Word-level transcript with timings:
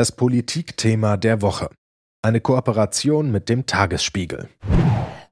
Das 0.00 0.12
Politikthema 0.12 1.18
der 1.18 1.42
Woche. 1.42 1.68
Eine 2.22 2.40
Kooperation 2.40 3.30
mit 3.30 3.50
dem 3.50 3.66
Tagesspiegel. 3.66 4.48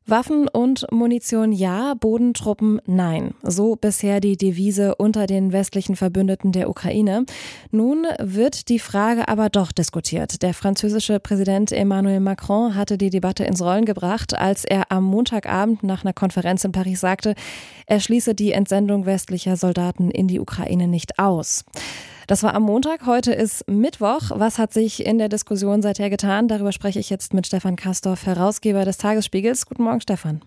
Waffen 0.04 0.46
und 0.46 0.84
Munition 0.92 1.52
ja, 1.52 1.94
Bodentruppen 1.94 2.78
nein. 2.84 3.33
So 3.42 3.76
bisher 3.76 4.20
die 4.20 4.36
Devise 4.36 4.94
unter 4.96 5.26
den 5.26 5.52
westlichen 5.52 5.96
Verbündeten 5.96 6.52
der 6.52 6.68
Ukraine. 6.68 7.25
Nun 7.70 8.04
wird 8.18 8.68
die 8.68 8.79
Frage 8.79 9.29
aber 9.29 9.49
doch 9.49 9.73
diskutiert. 9.73 10.43
Der 10.43 10.53
französische 10.53 11.19
Präsident 11.19 11.73
Emmanuel 11.73 12.21
Macron 12.21 12.75
hatte 12.75 12.98
die 12.98 13.09
Debatte 13.09 13.45
ins 13.45 13.62
Rollen 13.62 13.87
gebracht, 13.87 14.37
als 14.37 14.66
er 14.66 14.93
am 14.93 15.05
Montagabend 15.05 15.82
nach 15.82 16.05
einer 16.05 16.12
Konferenz 16.12 16.62
in 16.64 16.73
Paris 16.73 17.00
sagte, 17.00 17.35
er 17.87 18.00
schließe 18.00 18.35
die 18.35 18.53
Entsendung 18.53 19.07
westlicher 19.07 19.57
Soldaten 19.57 20.11
in 20.11 20.29
die 20.29 20.41
Ukraine 20.41 20.89
nicht 20.89 21.19
aus. 21.19 21.64
Das 22.29 22.43
war 22.43 22.55
am 22.55 22.65
Montag, 22.65 23.07
heute 23.07 23.33
ist 23.33 23.67
Mittwoch. 23.71 24.33
Was 24.35 24.59
hat 24.59 24.75
sich 24.75 25.07
in 25.07 25.17
der 25.17 25.31
Diskussion 25.31 25.81
seither 25.81 26.11
getan? 26.11 26.46
Darüber 26.46 26.73
spreche 26.73 26.99
ich 26.99 27.09
jetzt 27.09 27.32
mit 27.32 27.46
Stefan 27.46 27.75
Kastorf, 27.75 28.27
Herausgeber 28.27 28.85
des 28.85 28.99
Tagesspiegels. 28.99 29.64
Guten 29.64 29.85
Morgen, 29.85 30.03
Stefan. 30.03 30.43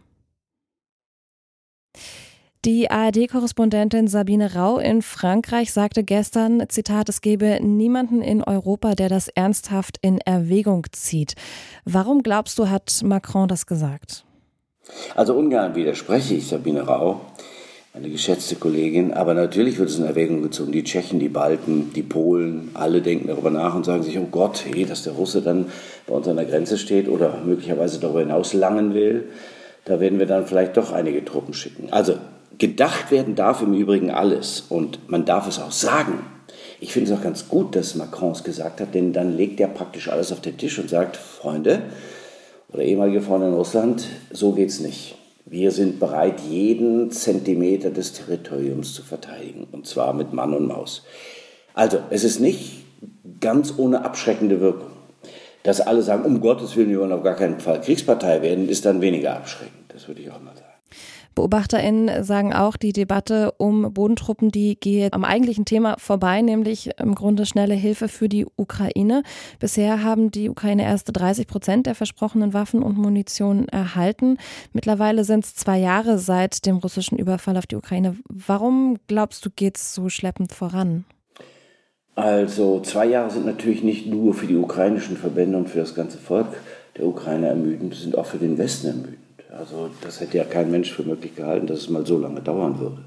Die 2.66 2.92
ARD-Korrespondentin 2.92 4.08
Sabine 4.08 4.54
Rau 4.54 4.78
in 4.78 5.02
Frankreich 5.02 5.74
sagte 5.74 6.04
gestern, 6.04 6.70
Zitat, 6.70 7.10
es 7.10 7.20
gebe 7.20 7.58
niemanden 7.64 8.22
in 8.22 8.44
Europa, 8.44 8.94
der 8.94 9.10
das 9.10 9.28
ernsthaft 9.30 9.98
in 10.04 10.20
Erwägung 10.20 10.86
zieht. 10.92 11.34
Warum 11.84 12.22
glaubst 12.22 12.60
du, 12.60 12.70
hat 12.70 13.02
Macron 13.04 13.48
das 13.48 13.66
gesagt? 13.66 14.24
Also 15.16 15.34
ungern 15.34 15.74
widerspreche 15.74 16.36
ich 16.36 16.48
Sabine 16.48 16.84
Rau 16.84 17.22
eine 17.94 18.10
geschätzte 18.10 18.56
Kollegin. 18.56 19.14
Aber 19.14 19.34
natürlich 19.34 19.78
wird 19.78 19.90
es 19.90 19.98
in 19.98 20.06
Erwägung 20.06 20.42
gezogen. 20.42 20.72
Die 20.72 20.84
Tschechen, 20.84 21.20
die 21.20 21.30
Balten, 21.30 21.92
die 21.94 22.04
Polen, 22.04 22.72
alle 22.74 23.02
denken 23.02 23.28
darüber 23.28 23.52
nach 23.52 23.76
und 23.76 23.86
sagen 23.86 24.04
sich, 24.04 24.18
oh 24.18 24.28
Gott, 24.32 24.64
hey, 24.66 24.86
dass 24.86 25.04
der 25.04 25.14
Russe 25.14 25.42
dann 25.42 25.68
bei 26.08 26.14
uns 26.14 26.28
an 26.28 26.38
der 26.38 26.46
Grenze 26.46 26.78
steht 26.78 27.08
oder 27.08 27.42
möglicherweise 27.46 28.00
darüber 28.00 28.22
hinaus 28.22 28.54
langen 28.54 28.94
will. 28.94 29.30
Da 29.86 30.00
werden 30.00 30.20
wir 30.20 30.26
dann 30.26 30.46
vielleicht 30.46 30.78
doch 30.78 30.92
einige 30.92 31.26
Truppen 31.26 31.54
schicken. 31.54 31.90
Also 31.92 32.16
gedacht 32.58 33.12
werden 33.12 33.36
darf 33.36 33.62
im 33.62 33.74
Übrigen 33.74 34.12
alles 34.12 34.66
und 34.70 35.10
man 35.10 35.26
darf 35.26 35.48
es 35.48 35.60
auch 35.60 35.72
sagen. 35.72 36.20
Ich 36.80 36.94
finde 36.94 37.12
es 37.12 37.18
auch 37.18 37.24
ganz 37.24 37.48
gut, 37.48 37.76
dass 37.76 37.96
Macron 37.96 38.32
es 38.32 38.44
gesagt 38.44 38.82
hat, 38.82 38.94
denn 38.94 39.14
dann 39.14 39.36
legt 39.36 39.60
er 39.60 39.68
praktisch 39.68 40.10
alles 40.10 40.32
auf 40.32 40.42
den 40.42 40.58
Tisch 40.58 40.80
und 40.80 40.90
sagt, 40.90 41.18
Freunde 41.18 41.84
oder 42.72 42.84
ehemalige 42.84 43.22
Freunde 43.22 43.48
in 43.48 43.54
Russland, 43.54 44.06
so 44.32 44.52
geht's 44.52 44.80
nicht. 44.80 45.16
Wir 45.46 45.72
sind 45.72 46.00
bereit, 46.00 46.40
jeden 46.42 47.12
Zentimeter 47.12 47.90
des 47.90 48.14
Territoriums 48.14 48.94
zu 48.94 49.04
verteidigen, 49.04 49.68
und 49.72 49.88
zwar 49.88 50.14
mit 50.14 50.34
Mann 50.34 50.54
und 50.54 50.68
Maus. 50.68 51.04
Also, 51.74 52.00
es 52.10 52.24
ist 52.24 52.40
nicht 52.40 52.84
ganz 53.40 53.74
ohne 53.78 54.06
abschreckende 54.06 54.62
Wirkung. 54.62 54.92
Dass 55.64 55.82
alle 55.82 56.02
sagen, 56.02 56.26
um 56.26 56.42
Gottes 56.42 56.76
Willen, 56.76 56.90
wir 56.90 57.00
wollen 57.00 57.12
auf 57.12 57.24
gar 57.24 57.36
keinen 57.36 57.60
Fall 57.60 57.82
Kriegspartei 57.82 58.42
werden, 58.42 58.70
ist 58.70 58.86
dann 58.86 59.02
weniger 59.02 59.36
abschreckend. 59.36 59.94
Das 59.94 60.08
würde 60.08 60.22
ich 60.22 60.32
auch 60.32 60.42
mal 60.42 60.56
sagen. 60.56 60.71
BeobachterInnen 61.36 62.24
sagen 62.24 62.54
auch, 62.54 62.78
die 62.78 62.94
Debatte 62.94 63.54
um 63.58 63.94
Bodentruppen, 63.94 64.52
die 64.52 64.80
geht 64.80 65.14
am 65.14 65.24
eigentlichen 65.24 65.66
Thema 65.66 65.96
vorbei, 65.98 66.42
nämlich 66.42 66.90
im 67.00 67.16
Grunde 67.16 67.46
schnelle 67.46 67.74
Hilfe 67.74 68.08
für 68.08 68.30
die 68.30 68.46
Ukraine. 68.58 69.24
Bisher 69.60 70.04
haben 70.04 70.32
die 70.32 70.50
Ukraine 70.50 70.84
erst 70.84 71.10
30 71.12 71.48
Prozent 71.48 71.86
der 71.86 71.96
versprochenen 71.96 72.54
Waffen 72.54 72.84
und 72.84 72.98
Munition 72.98 73.68
erhalten. 73.70 74.38
Mittlerweile 74.74 75.24
sind 75.24 75.46
es 75.46 75.56
zwei 75.56 75.78
Jahre 75.78 76.18
seit 76.18 76.66
dem 76.66 76.78
russischen 76.78 77.18
Überfall 77.18 77.58
auf 77.58 77.68
die 77.68 77.76
Ukraine. 77.76 78.18
Warum 78.28 78.98
glaubst 79.08 79.46
du, 79.46 79.50
geht 79.50 79.78
es 79.78 79.94
so 79.94 80.10
schleppend 80.10 80.52
voran? 80.52 81.06
Also 82.16 82.82
zwei 82.82 83.06
Jahre 83.06 83.32
sind 83.32 83.46
natürlich 83.46 83.84
nicht 83.84 84.06
nur 84.06 84.34
für 84.34 84.48
die 84.48 84.58
ukrainischen 84.58 85.18
Verbände 85.18 85.58
und 85.58 85.70
für 85.70 85.80
das 85.80 85.96
ganze 85.96 86.18
Volk 86.18 86.48
der 86.98 87.06
Ukraine 87.06 87.48
ermüdend, 87.48 87.96
sind 87.96 88.18
auch 88.18 88.26
für 88.26 88.38
den 88.38 88.58
Westen 88.58 88.88
ermüdend. 88.88 89.21
Also 89.58 89.90
das 90.02 90.20
hätte 90.22 90.38
ja 90.38 90.44
kein 90.44 90.72
Mensch 90.72 90.92
für 90.92 91.04
möglich 91.04 91.36
gehalten, 91.36 91.68
dass 91.68 91.80
es 91.80 91.90
mal 91.90 92.06
so 92.06 92.18
lange 92.18 92.42
dauern 92.42 92.80
würde. 92.80 93.00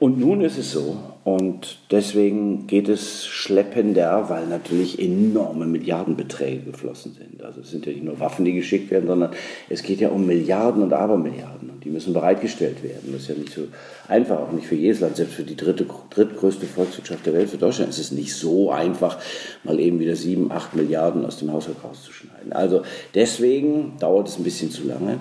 Und 0.00 0.20
nun 0.20 0.42
ist 0.42 0.58
es 0.58 0.70
so. 0.70 0.96
Und 1.24 1.78
deswegen 1.90 2.68
geht 2.68 2.88
es 2.88 3.26
schleppender, 3.26 4.28
weil 4.28 4.46
natürlich 4.46 5.00
enorme 5.00 5.66
Milliardenbeträge 5.66 6.70
geflossen 6.70 7.16
sind. 7.18 7.42
Also 7.42 7.62
es 7.62 7.70
sind 7.72 7.84
ja 7.84 7.92
nicht 7.92 8.04
nur 8.04 8.20
Waffen, 8.20 8.44
die 8.44 8.52
geschickt 8.52 8.92
werden, 8.92 9.08
sondern 9.08 9.32
es 9.68 9.82
geht 9.82 10.00
ja 10.00 10.10
um 10.10 10.24
Milliarden 10.24 10.84
und 10.84 10.92
Abermilliarden. 10.92 11.70
Und 11.70 11.84
die 11.84 11.90
müssen 11.90 12.12
bereitgestellt 12.12 12.84
werden. 12.84 13.10
Das 13.12 13.22
ist 13.22 13.28
ja 13.28 13.34
nicht 13.34 13.52
so 13.52 13.62
einfach, 14.06 14.38
auch 14.38 14.52
nicht 14.52 14.68
für 14.68 14.76
jedes 14.76 15.00
Land. 15.00 15.16
Selbst 15.16 15.34
für 15.34 15.42
die 15.42 15.56
dritte, 15.56 15.84
drittgrößte 16.10 16.66
Volkswirtschaft 16.66 17.26
der 17.26 17.34
Welt, 17.34 17.50
für 17.50 17.58
Deutschland, 17.58 17.90
ist 17.90 17.98
es 17.98 18.12
nicht 18.12 18.34
so 18.34 18.70
einfach, 18.70 19.18
mal 19.64 19.80
eben 19.80 19.98
wieder 19.98 20.14
sieben, 20.14 20.52
acht 20.52 20.76
Milliarden 20.76 21.26
aus 21.26 21.38
dem 21.38 21.52
Haushalt 21.52 21.78
rauszuschneiden. 21.82 22.52
Also 22.52 22.82
deswegen 23.16 23.94
dauert 23.98 24.28
es 24.28 24.38
ein 24.38 24.44
bisschen 24.44 24.70
zu 24.70 24.86
lange. 24.86 25.18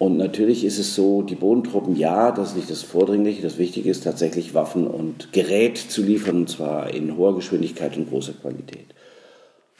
Und 0.00 0.16
natürlich 0.16 0.64
ist 0.64 0.78
es 0.78 0.94
so, 0.94 1.20
die 1.20 1.34
Bodentruppen, 1.34 1.94
ja, 1.94 2.32
das 2.32 2.48
ist 2.48 2.56
nicht 2.56 2.70
das 2.70 2.82
Vordringliche. 2.82 3.42
Das 3.42 3.58
Wichtige 3.58 3.90
ist 3.90 4.02
tatsächlich 4.02 4.54
Waffen 4.54 4.86
und 4.86 5.30
Gerät 5.34 5.76
zu 5.76 6.02
liefern, 6.02 6.36
und 6.36 6.48
zwar 6.48 6.88
in 6.94 7.18
hoher 7.18 7.34
Geschwindigkeit 7.34 7.98
und 7.98 8.08
großer 8.08 8.32
Qualität. 8.32 8.86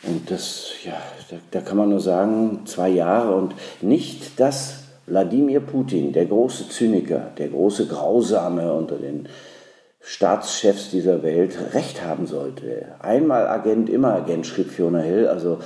Und 0.03 0.30
das, 0.30 0.72
ja, 0.84 1.00
da, 1.30 1.36
da 1.50 1.60
kann 1.62 1.78
man 1.78 1.88
nur 1.88 2.00
sagen, 2.00 2.66
zwei 2.66 2.91
Jahre 2.91 3.34
und 3.34 3.54
nicht, 3.80 4.38
dass 4.38 4.80
Wladimir 5.06 5.60
Putin, 5.60 6.12
der 6.12 6.26
große 6.26 6.69
Zyniker, 6.69 7.30
der 7.38 7.48
große 7.48 7.86
Grausame 7.86 8.75
unter 8.75 8.97
den 8.97 9.26
Staatschefs 10.03 10.91
dieser 10.91 11.22
Welt, 11.22 11.56
recht 11.72 12.04
haben 12.04 12.26
sollte. 12.26 12.88
Einmal 12.98 13.47
Agent, 13.47 13.88
immer 13.88 14.16
Agent, 14.16 14.47
schrieb 14.47 14.70
Fiona 14.70 15.00
Hill. 15.00 15.28
Also 15.28 15.60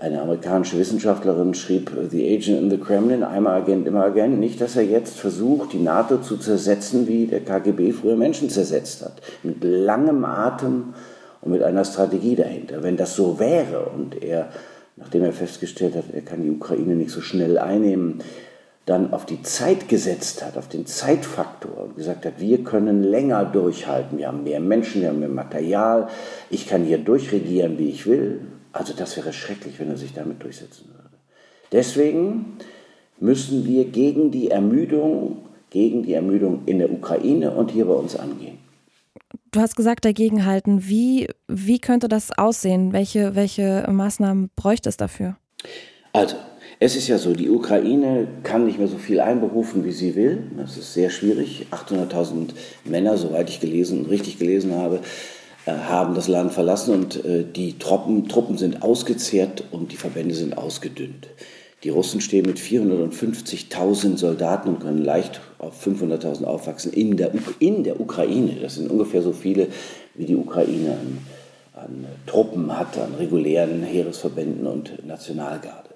eine 0.00 0.22
amerikanische 0.22 0.78
Wissenschaftlerin 0.78 1.54
schrieb, 1.54 1.92
The 2.10 2.34
Agent 2.34 2.58
in 2.58 2.70
the 2.70 2.78
Kremlin, 2.78 3.22
einmal 3.22 3.60
Agent, 3.60 3.86
immer 3.86 4.04
Agent. 4.04 4.40
Nicht, 4.40 4.60
dass 4.60 4.76
er 4.76 4.82
jetzt 4.82 5.18
versucht, 5.18 5.72
die 5.72 5.78
NATO 5.78 6.18
zu 6.18 6.38
zersetzen, 6.38 7.06
wie 7.06 7.26
der 7.26 7.40
KGB 7.40 7.92
früher 7.92 8.16
Menschen 8.16 8.48
zersetzt 8.48 9.04
hat. 9.04 9.20
Mit 9.42 9.62
langem 9.62 10.24
Atem 10.24 10.94
und 11.42 11.52
mit 11.52 11.62
einer 11.62 11.84
Strategie 11.84 12.34
dahinter. 12.34 12.82
Wenn 12.82 12.96
das 12.96 13.14
so 13.14 13.38
wäre 13.38 13.90
und 13.96 14.22
er, 14.22 14.48
nachdem 14.96 15.24
er 15.24 15.32
festgestellt 15.32 15.94
hat, 15.94 16.04
er 16.12 16.22
kann 16.22 16.42
die 16.42 16.50
Ukraine 16.50 16.94
nicht 16.94 17.10
so 17.10 17.20
schnell 17.20 17.58
einnehmen, 17.58 18.22
dann 18.86 19.12
auf 19.12 19.26
die 19.26 19.42
Zeit 19.42 19.88
gesetzt 19.88 20.44
hat, 20.44 20.56
auf 20.56 20.68
den 20.68 20.86
Zeitfaktor 20.86 21.84
und 21.84 21.96
gesagt 21.96 22.24
hat, 22.24 22.40
wir 22.40 22.64
können 22.64 23.04
länger 23.04 23.44
durchhalten, 23.44 24.18
wir 24.18 24.28
haben 24.28 24.42
mehr 24.42 24.60
Menschen, 24.60 25.02
wir 25.02 25.10
haben 25.10 25.20
mehr 25.20 25.28
Material, 25.28 26.08
ich 26.48 26.66
kann 26.66 26.84
hier 26.84 26.98
durchregieren, 26.98 27.78
wie 27.78 27.90
ich 27.90 28.06
will, 28.06 28.40
also 28.72 28.92
das 28.92 29.16
wäre 29.16 29.32
schrecklich, 29.32 29.78
wenn 29.78 29.88
er 29.88 29.96
sich 29.96 30.12
damit 30.12 30.42
durchsetzen 30.42 30.88
würde. 30.88 31.16
Deswegen 31.72 32.58
müssen 33.18 33.66
wir 33.66 33.84
gegen 33.84 34.30
die 34.30 34.50
Ermüdung, 34.50 35.46
gegen 35.70 36.02
die 36.02 36.14
Ermüdung 36.14 36.62
in 36.66 36.78
der 36.78 36.90
Ukraine 36.92 37.52
und 37.52 37.70
hier 37.70 37.86
bei 37.86 37.94
uns 37.94 38.16
angehen. 38.16 38.58
Du 39.52 39.60
hast 39.60 39.76
gesagt, 39.76 40.04
dagegenhalten. 40.04 40.88
Wie, 40.88 41.28
wie 41.48 41.80
könnte 41.80 42.08
das 42.08 42.30
aussehen? 42.36 42.92
Welche, 42.92 43.34
welche 43.34 43.86
Maßnahmen 43.90 44.50
bräuchte 44.54 44.88
es 44.88 44.96
dafür? 44.96 45.36
Also, 46.12 46.36
es 46.78 46.96
ist 46.96 47.08
ja 47.08 47.18
so, 47.18 47.34
die 47.34 47.50
Ukraine 47.50 48.26
kann 48.42 48.64
nicht 48.64 48.78
mehr 48.78 48.88
so 48.88 48.96
viel 48.96 49.20
einberufen, 49.20 49.84
wie 49.84 49.92
sie 49.92 50.14
will. 50.14 50.50
Das 50.56 50.76
ist 50.76 50.94
sehr 50.94 51.10
schwierig. 51.10 51.66
800.000 51.72 52.50
Männer, 52.84 53.16
soweit 53.18 53.50
ich 53.50 53.60
gelesen 53.60 54.00
und 54.00 54.10
richtig 54.10 54.38
gelesen 54.38 54.74
habe, 54.74 55.00
haben 55.66 56.14
das 56.14 56.28
Land 56.28 56.52
verlassen 56.52 56.94
und 56.94 57.24
äh, 57.24 57.44
die 57.44 57.78
Truppen, 57.78 58.28
Truppen 58.28 58.58
sind 58.58 58.82
ausgezehrt 58.82 59.64
und 59.70 59.92
die 59.92 59.96
Verbände 59.96 60.34
sind 60.34 60.56
ausgedünnt. 60.56 61.28
Die 61.82 61.88
Russen 61.88 62.20
stehen 62.20 62.44
mit 62.46 62.58
450.000 62.58 64.18
Soldaten 64.18 64.68
und 64.68 64.80
können 64.80 65.02
leicht 65.02 65.40
auf 65.58 65.86
500.000 65.86 66.44
aufwachsen 66.44 66.92
in 66.92 67.16
der, 67.16 67.32
in 67.58 67.84
der 67.84 68.00
Ukraine. 68.00 68.56
Das 68.60 68.74
sind 68.74 68.90
ungefähr 68.90 69.22
so 69.22 69.32
viele, 69.32 69.68
wie 70.14 70.26
die 70.26 70.36
Ukraine 70.36 70.90
an, 70.90 71.18
an 71.82 72.06
Truppen 72.26 72.78
hat, 72.78 72.98
an 72.98 73.14
regulären 73.18 73.82
Heeresverbänden 73.82 74.66
und 74.66 75.06
Nationalgarde. 75.06 75.88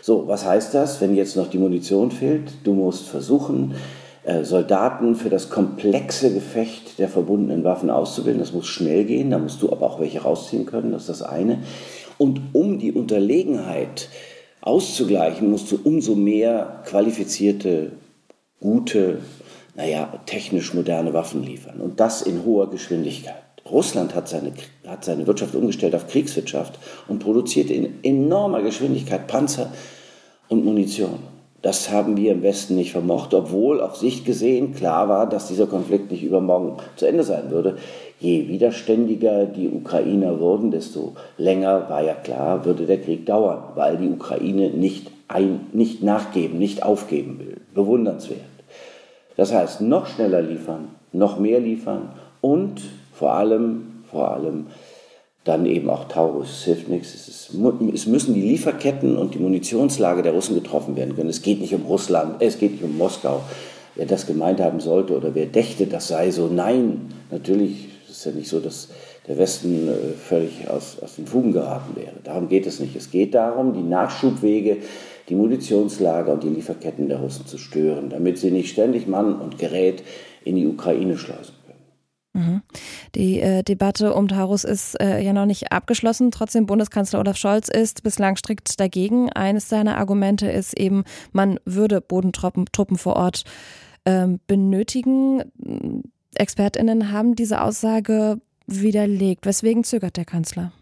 So, 0.00 0.28
was 0.28 0.44
heißt 0.44 0.74
das, 0.74 1.00
wenn 1.00 1.16
jetzt 1.16 1.36
noch 1.36 1.48
die 1.48 1.58
Munition 1.58 2.12
fehlt? 2.12 2.52
Du 2.62 2.74
musst 2.74 3.08
versuchen, 3.08 3.72
äh, 3.72 4.01
Soldaten 4.42 5.16
für 5.16 5.30
das 5.30 5.50
komplexe 5.50 6.32
Gefecht 6.32 6.98
der 6.98 7.08
verbundenen 7.08 7.64
Waffen 7.64 7.90
auszubilden. 7.90 8.40
Das 8.40 8.52
muss 8.52 8.68
schnell 8.68 9.04
gehen, 9.04 9.30
da 9.30 9.38
musst 9.38 9.60
du 9.62 9.72
aber 9.72 9.86
auch 9.86 10.00
welche 10.00 10.22
rausziehen 10.22 10.64
können, 10.66 10.92
das 10.92 11.02
ist 11.02 11.20
das 11.20 11.22
eine. 11.22 11.58
Und 12.18 12.40
um 12.52 12.78
die 12.78 12.92
Unterlegenheit 12.92 14.08
auszugleichen, 14.60 15.50
musst 15.50 15.72
du 15.72 15.78
umso 15.82 16.14
mehr 16.14 16.82
qualifizierte, 16.86 17.92
gute, 18.60 19.18
naja, 19.74 20.20
technisch 20.26 20.72
moderne 20.72 21.12
Waffen 21.14 21.42
liefern. 21.42 21.80
Und 21.80 21.98
das 21.98 22.22
in 22.22 22.44
hoher 22.44 22.70
Geschwindigkeit. 22.70 23.42
Russland 23.68 24.14
hat 24.14 24.28
seine, 24.28 24.52
hat 24.86 25.04
seine 25.04 25.26
Wirtschaft 25.26 25.54
umgestellt 25.54 25.94
auf 25.96 26.06
Kriegswirtschaft 26.06 26.78
und 27.08 27.18
produziert 27.18 27.70
in 27.70 28.04
enormer 28.04 28.62
Geschwindigkeit 28.62 29.26
Panzer 29.26 29.72
und 30.48 30.64
Munition. 30.64 31.31
Das 31.62 31.90
haben 31.92 32.16
wir 32.16 32.32
im 32.32 32.42
Westen 32.42 32.74
nicht 32.74 32.90
vermocht, 32.90 33.32
obwohl 33.34 33.80
auf 33.80 33.96
Sicht 33.96 34.24
gesehen 34.24 34.74
klar 34.74 35.08
war, 35.08 35.28
dass 35.28 35.46
dieser 35.46 35.68
Konflikt 35.68 36.10
nicht 36.10 36.24
übermorgen 36.24 36.78
zu 36.96 37.06
Ende 37.06 37.22
sein 37.22 37.50
würde. 37.50 37.76
Je 38.18 38.48
widerständiger 38.48 39.46
die 39.46 39.68
Ukrainer 39.68 40.40
wurden, 40.40 40.72
desto 40.72 41.12
länger 41.38 41.88
war 41.88 42.02
ja 42.02 42.14
klar, 42.14 42.64
würde 42.64 42.84
der 42.86 43.00
Krieg 43.00 43.26
dauern, 43.26 43.62
weil 43.76 43.96
die 43.96 44.08
Ukraine 44.08 44.70
nicht, 44.70 45.08
ein, 45.28 45.68
nicht 45.72 46.02
nachgeben, 46.02 46.58
nicht 46.58 46.82
aufgeben 46.82 47.38
will. 47.38 47.60
Bewundernswert. 47.74 48.40
Das 49.36 49.52
heißt, 49.52 49.80
noch 49.82 50.06
schneller 50.06 50.42
liefern, 50.42 50.88
noch 51.12 51.38
mehr 51.38 51.60
liefern 51.60 52.10
und 52.40 52.82
vor 53.12 53.34
allem, 53.34 54.02
vor 54.10 54.32
allem 54.32 54.66
dann 55.44 55.66
eben 55.66 55.90
auch 55.90 56.04
Taurus. 56.08 56.50
Es 56.50 56.64
hilft 56.64 56.88
nichts. 56.88 57.14
Es, 57.14 57.28
ist, 57.28 57.50
es, 57.94 58.06
müssen 58.06 58.34
die 58.34 58.42
Lieferketten 58.42 59.16
und 59.16 59.34
die 59.34 59.38
Munitionslage 59.38 60.22
der 60.22 60.32
Russen 60.32 60.54
getroffen 60.54 60.96
werden 60.96 61.16
können. 61.16 61.30
Es 61.30 61.42
geht 61.42 61.60
nicht 61.60 61.74
um 61.74 61.82
Russland, 61.82 62.36
es 62.40 62.58
geht 62.58 62.72
nicht 62.72 62.84
um 62.84 62.96
Moskau. 62.96 63.42
Wer 63.94 64.06
das 64.06 64.26
gemeint 64.26 64.60
haben 64.60 64.80
sollte 64.80 65.16
oder 65.16 65.34
wer 65.34 65.46
dächte, 65.46 65.86
das 65.86 66.08
sei 66.08 66.30
so, 66.30 66.46
nein, 66.46 67.12
natürlich 67.30 67.88
ist 68.08 68.18
es 68.18 68.24
ja 68.24 68.32
nicht 68.32 68.48
so, 68.48 68.60
dass 68.60 68.88
der 69.28 69.36
Westen 69.36 69.88
äh, 69.88 70.12
völlig 70.16 70.68
aus, 70.68 70.98
aus 71.00 71.16
den 71.16 71.26
Fugen 71.26 71.52
geraten 71.52 71.94
wäre. 71.96 72.14
Darum 72.24 72.48
geht 72.48 72.66
es 72.66 72.80
nicht. 72.80 72.96
Es 72.96 73.10
geht 73.10 73.34
darum, 73.34 73.74
die 73.74 73.82
Nachschubwege, 73.82 74.78
die 75.28 75.34
Munitionslager 75.34 76.32
und 76.32 76.42
die 76.42 76.48
Lieferketten 76.48 77.08
der 77.08 77.18
Russen 77.18 77.46
zu 77.46 77.58
stören, 77.58 78.10
damit 78.10 78.38
sie 78.38 78.50
nicht 78.50 78.70
ständig 78.70 79.06
Mann 79.06 79.34
und 79.40 79.58
Gerät 79.58 80.02
in 80.44 80.56
die 80.56 80.66
Ukraine 80.66 81.16
schleusen. 81.18 81.54
Mhm. 82.34 82.62
Die 83.14 83.40
äh, 83.40 83.62
Debatte 83.62 84.14
um 84.14 84.28
Taurus 84.28 84.64
ist 84.64 84.98
äh, 85.00 85.20
ja 85.20 85.32
noch 85.32 85.44
nicht 85.44 85.70
abgeschlossen. 85.70 86.30
Trotzdem, 86.30 86.66
Bundeskanzler 86.66 87.20
Olaf 87.20 87.36
Scholz 87.36 87.68
ist 87.68 88.02
bislang 88.02 88.36
strikt 88.36 88.80
dagegen. 88.80 89.30
Eines 89.30 89.68
seiner 89.68 89.98
Argumente 89.98 90.50
ist 90.50 90.78
eben, 90.78 91.04
man 91.32 91.60
würde 91.64 92.00
Bodentruppen 92.00 92.66
Truppen 92.72 92.96
vor 92.96 93.16
Ort 93.16 93.44
ähm, 94.06 94.40
benötigen. 94.46 95.42
ExpertInnen 96.34 97.12
haben 97.12 97.36
diese 97.36 97.60
Aussage 97.60 98.40
widerlegt. 98.66 99.44
Weswegen 99.44 99.84
zögert 99.84 100.16
der 100.16 100.24
Kanzler? 100.24 100.72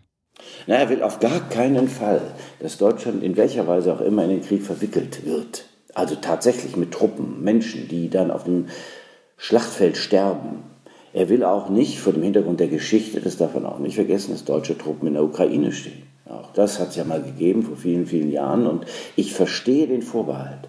Na, 0.67 0.77
er 0.77 0.89
will 0.89 1.03
auf 1.03 1.19
gar 1.19 1.49
keinen 1.49 1.89
Fall, 1.89 2.23
dass 2.61 2.79
Deutschland 2.79 3.23
in 3.23 3.37
welcher 3.37 3.67
Weise 3.67 3.93
auch 3.93 4.01
immer 4.01 4.25
in 4.25 4.31
den 4.31 4.43
Krieg 4.43 4.63
verwickelt 4.63 5.27
wird. 5.27 5.67
Also 5.95 6.15
tatsächlich 6.15 6.77
mit 6.77 6.93
Truppen, 6.93 7.43
Menschen, 7.43 7.89
die 7.89 8.09
dann 8.09 8.31
auf 8.31 8.45
dem 8.45 8.67
Schlachtfeld 9.37 9.97
sterben, 9.97 10.70
er 11.13 11.29
will 11.29 11.45
auch 11.45 11.69
nicht 11.69 11.99
vor 11.99 12.13
dem 12.13 12.23
Hintergrund 12.23 12.61
der 12.61 12.69
Geschichte, 12.69 13.21
das 13.21 13.37
darf 13.37 13.55
man 13.55 13.67
auch 13.67 13.79
nicht 13.79 13.97
vergessen, 13.97 14.33
dass 14.33 14.45
deutsche 14.45 14.79
Truppen 14.79 15.09
in 15.09 15.15
der 15.15 15.25
Ukraine 15.25 15.73
stehen. 15.73 16.03
Auch 16.29 16.53
das 16.53 16.79
hat 16.79 16.91
es 16.91 16.97
ja 16.97 17.05
mal 17.05 17.23
gegeben 17.23 17.63
vor 17.63 17.77
vielen, 17.77 18.07
vielen 18.07 18.31
Jahren 18.31 18.67
und 18.67 18.87
ich 19.17 19.33
verstehe 19.33 19.89
den 19.89 20.03
Vorbehalt. 20.03 20.69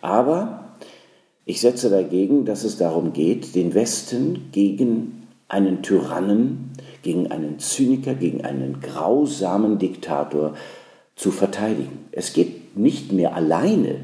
Aber 0.00 0.76
ich 1.44 1.60
setze 1.60 1.90
dagegen, 1.90 2.44
dass 2.44 2.64
es 2.64 2.76
darum 2.76 3.12
geht, 3.12 3.54
den 3.54 3.74
Westen 3.74 4.48
gegen 4.50 5.28
einen 5.48 5.82
Tyrannen, 5.82 6.72
gegen 7.02 7.30
einen 7.30 7.60
Zyniker, 7.60 8.14
gegen 8.14 8.44
einen 8.44 8.80
grausamen 8.80 9.78
Diktator 9.78 10.54
zu 11.14 11.30
verteidigen. 11.30 12.06
Es 12.10 12.32
geht 12.32 12.76
nicht 12.76 13.12
mehr 13.12 13.36
alleine 13.36 14.00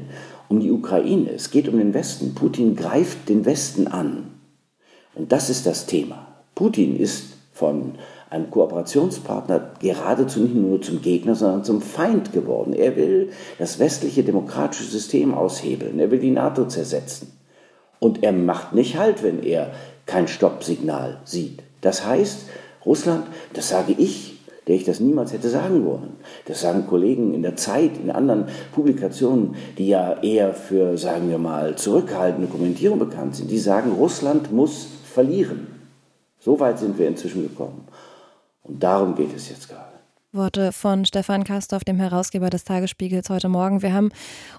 um 0.47 0.61
die 0.61 0.71
Ukraine, 0.71 1.31
es 1.31 1.51
geht 1.51 1.67
um 1.67 1.77
den 1.77 1.93
Westen. 1.93 2.33
Putin 2.33 2.77
greift 2.77 3.27
den 3.27 3.45
Westen 3.45 3.87
an. 3.87 4.31
Und 5.15 5.31
das 5.31 5.49
ist 5.49 5.65
das 5.65 5.85
Thema. 5.85 6.27
Putin 6.55 6.95
ist 6.97 7.33
von 7.51 7.93
einem 8.29 8.49
Kooperationspartner 8.49 9.73
geradezu 9.79 10.39
nicht 10.39 10.55
nur 10.55 10.81
zum 10.81 11.01
Gegner, 11.01 11.35
sondern 11.35 11.63
zum 11.63 11.81
Feind 11.81 12.33
geworden. 12.33 12.73
Er 12.73 12.95
will 12.95 13.29
das 13.59 13.77
westliche 13.77 14.23
demokratische 14.23 14.85
System 14.85 15.35
aushebeln. 15.35 15.99
Er 15.99 16.09
will 16.09 16.19
die 16.19 16.31
NATO 16.31 16.65
zersetzen. 16.65 17.31
Und 17.99 18.23
er 18.23 18.33
macht 18.33 18.73
nicht 18.73 18.97
Halt, 18.97 19.23
wenn 19.23 19.43
er 19.43 19.71
kein 20.05 20.27
Stoppsignal 20.27 21.19
sieht. 21.25 21.61
Das 21.81 22.05
heißt, 22.05 22.45
Russland, 22.85 23.27
das 23.53 23.69
sage 23.69 23.93
ich, 23.97 24.39
der 24.67 24.75
ich 24.75 24.83
das 24.83 24.99
niemals 24.99 25.33
hätte 25.33 25.49
sagen 25.49 25.85
wollen. 25.85 26.13
Das 26.45 26.61
sagen 26.61 26.87
Kollegen 26.87 27.33
in 27.33 27.43
der 27.43 27.55
Zeit, 27.55 27.91
in 28.01 28.09
anderen 28.11 28.45
Publikationen, 28.73 29.55
die 29.77 29.87
ja 29.87 30.21
eher 30.21 30.53
für, 30.53 30.97
sagen 30.97 31.29
wir 31.29 31.37
mal, 31.37 31.75
zurückhaltende 31.75 32.47
Kommentierung 32.47 32.99
bekannt 32.99 33.35
sind. 33.35 33.51
Die 33.51 33.59
sagen, 33.59 33.91
Russland 33.91 34.51
muss 34.51 34.87
verlieren. 35.13 35.67
So 36.39 36.59
weit 36.59 36.79
sind 36.79 36.97
wir 36.97 37.07
inzwischen 37.07 37.43
gekommen. 37.43 37.87
Und 38.63 38.81
darum 38.81 39.15
geht 39.15 39.33
es 39.35 39.49
jetzt 39.49 39.69
gerade. 39.69 39.93
Worte 40.33 40.71
von 40.71 41.05
Stefan 41.05 41.43
Kastorf, 41.43 41.83
dem 41.83 41.97
Herausgeber 41.97 42.49
des 42.49 42.63
Tagesspiegels 42.63 43.29
heute 43.29 43.49
Morgen. 43.49 43.83
Wir 43.83 43.93
haben 43.93 44.09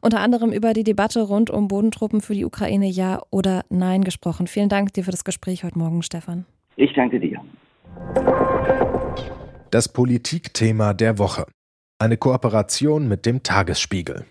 unter 0.01 0.21
anderem 0.21 0.53
über 0.53 0.73
die 0.73 0.85
Debatte 0.85 1.23
rund 1.23 1.51
um 1.51 1.67
Bodentruppen 1.67 2.21
für 2.21 2.35
die 2.35 2.45
Ukraine 2.45 2.87
Ja 2.87 3.21
oder 3.31 3.65
Nein 3.71 4.05
gesprochen. 4.05 4.47
Vielen 4.47 4.69
Dank 4.69 4.93
dir 4.93 5.05
für 5.05 5.11
das 5.11 5.25
Gespräch 5.25 5.65
heute 5.65 5.79
Morgen, 5.79 6.03
Stefan. 6.03 6.47
Ich 6.77 6.93
danke 6.95 7.19
dir. 7.19 7.41
Das 9.71 9.89
Politikthema 9.89 10.95
der 10.95 11.19
Woche. 11.19 11.47
Eine 11.99 12.17
Kooperation 12.17 13.09
mit 13.09 13.27
dem 13.27 13.43
Tagesspiegel. 13.43 14.25